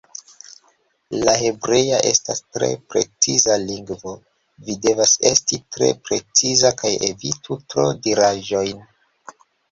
[1.25, 4.13] La hebrea estas tre preciza lingvo,
[4.69, 8.81] vi devas esti tre preciza kaj evitu tro-diraĵojn.